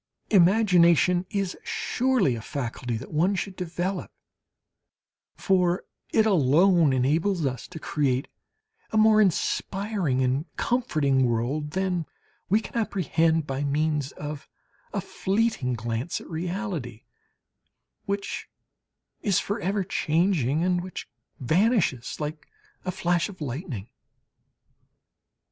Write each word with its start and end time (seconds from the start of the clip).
Imagination 0.31 1.27
is 1.29 1.55
surely 1.63 2.33
a 2.33 2.41
faculty 2.41 2.97
that 2.97 3.13
one 3.13 3.35
should 3.35 3.55
develop; 3.55 4.11
for 5.35 5.85
it 6.11 6.25
alone 6.25 6.91
enables 6.91 7.45
us 7.45 7.67
to 7.67 7.77
create 7.77 8.27
a 8.89 8.97
more 8.97 9.21
inspiring 9.21 10.23
and 10.23 10.47
comforting 10.57 11.27
world 11.27 11.69
than 11.73 12.07
we 12.49 12.59
can 12.59 12.75
apprehend 12.75 13.45
by 13.45 13.63
means 13.63 14.11
of 14.13 14.49
a 14.91 15.01
fleeting 15.01 15.73
glance 15.75 16.19
at 16.19 16.27
reality, 16.27 17.03
which 18.05 18.49
is 19.21 19.39
for 19.39 19.59
ever 19.59 19.83
changing 19.83 20.63
and 20.63 20.81
which 20.81 21.07
vanishes 21.39 22.19
like 22.19 22.47
a 22.85 22.91
flash 22.91 23.29
of 23.29 23.39
lightning. 23.39 23.87